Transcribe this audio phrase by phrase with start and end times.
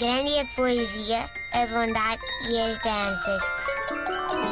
[0.00, 1.18] Grande a poesia,
[1.52, 3.42] a bondade e as danças.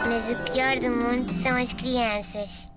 [0.06, 2.70] Mas o pior do mundo são as crianças.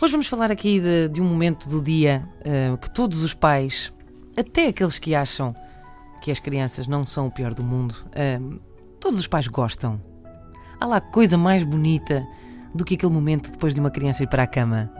[0.00, 3.92] Hoje vamos falar aqui de, de um momento do dia uh, que todos os pais,
[4.36, 5.52] até aqueles que acham
[6.22, 8.60] que as crianças não são o pior do mundo, uh,
[9.00, 10.00] todos os pais gostam.
[10.78, 12.24] Há lá coisa mais bonita
[12.72, 14.92] do que aquele momento depois de uma criança ir para a cama.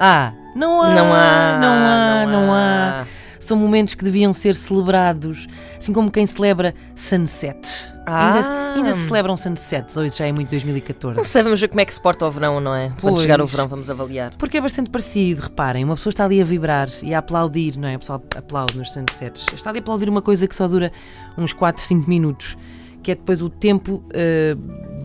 [0.00, 3.00] Ah, não há, Não há, não há, não não há.
[3.02, 3.06] há.
[3.40, 7.92] São momentos que deviam ser celebrados, assim como quem celebra sunsets.
[8.06, 8.32] Ah.
[8.32, 11.14] Ainda, ainda se celebram sunsets, ou isso já é muito 2014.
[11.14, 12.88] Não sei, vamos ver como é que se porta o verão, não é?
[13.02, 13.20] Quando Pois.
[13.20, 14.32] chegar o verão, vamos avaliar.
[14.38, 17.86] Porque é bastante parecido, reparem, uma pessoa está ali a vibrar e a aplaudir, não
[17.86, 17.96] é?
[17.96, 19.44] O pessoal aplaude nos sunsets.
[19.52, 20.90] Está ali a aplaudir uma coisa que só dura
[21.36, 22.56] uns 4, 5 minutos,
[23.02, 24.56] que é depois o tempo eh,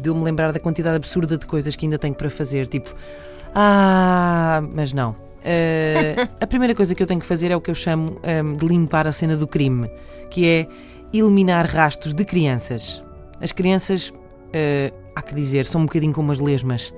[0.02, 2.96] de eu me lembrar da quantidade absurda de coisas que ainda tenho para fazer, tipo,
[3.54, 5.14] ah, mas não.
[5.44, 8.56] Eh, a primeira coisa que eu tenho que fazer é o que eu chamo ehm,
[8.56, 9.90] de limpar a cena do crime,
[10.30, 10.68] que é
[11.14, 13.04] eliminar rastros de crianças.
[13.42, 14.14] As crianças,
[14.54, 16.94] eh, há que dizer, são um bocadinho como as lesmas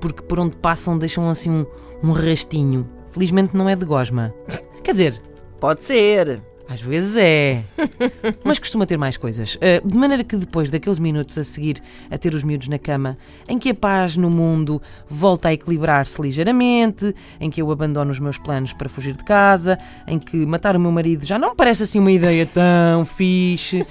[0.00, 1.66] porque por onde passam deixam assim um,
[2.02, 2.86] um rastinho.
[3.10, 4.34] Felizmente não é de gosma.
[4.82, 5.22] Quer dizer,
[5.64, 6.42] Pode ser.
[6.68, 7.62] Às vezes é.
[8.42, 9.56] Mas costuma ter mais coisas.
[9.56, 13.18] Uh, de maneira que depois daqueles minutos a seguir a ter os miúdos na cama,
[13.48, 18.18] em que a paz no mundo volta a equilibrar-se ligeiramente, em que eu abandono os
[18.18, 21.56] meus planos para fugir de casa, em que matar o meu marido já não me
[21.56, 23.86] parece assim uma ideia tão fixe,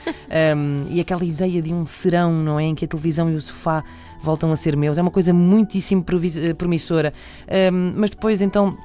[0.55, 2.63] um, e aquela ideia de um serão, não é?
[2.63, 3.83] Em que a televisão e o sofá
[4.21, 6.03] voltam a ser meus, é uma coisa muitíssimo
[6.37, 7.13] eh, promissora.
[7.73, 8.77] Um, mas depois então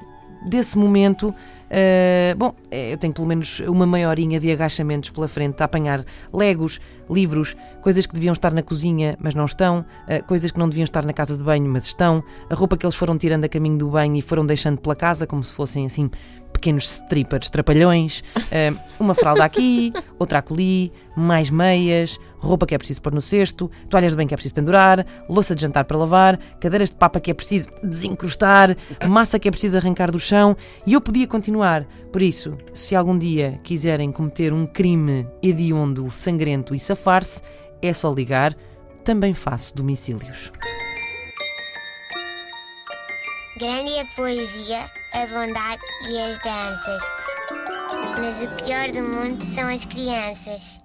[0.45, 1.33] desse momento,
[1.69, 5.65] eh, bom, eh, eu tenho pelo menos uma meia horinha de agachamentos pela frente a
[5.65, 10.59] apanhar legos, livros, coisas que deviam estar na cozinha, mas não estão, eh, coisas que
[10.59, 13.43] não deviam estar na casa de banho, mas estão, a roupa que eles foram tirando
[13.43, 16.09] a caminho do banho e foram deixando pela casa, como se fossem assim
[16.59, 23.01] pequenos strippers trapalhões, eh, uma fralda aqui, outra acolhi, mais meias, roupa que é preciso
[23.01, 26.37] pôr no cesto, toalhas de banho que é preciso pendurar, louça de jantar para lavar,
[26.59, 28.75] cadeiras de papa que é preciso desencrustar,
[29.07, 31.85] massa que é preciso arrancar do chão e eu podia continuar.
[32.11, 37.41] Por isso, se algum dia quiserem cometer um crime hediondo, sangrento e safar-se,
[37.81, 38.55] é só ligar.
[39.03, 40.51] Também faço domicílios.
[43.57, 47.01] Grande a poesia, a bondade e as danças.
[48.19, 50.81] Mas o pior do mundo são as crianças.